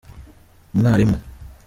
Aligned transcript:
umwarimu. 0.73 1.17